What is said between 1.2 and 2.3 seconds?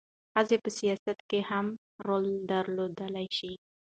کې هم رول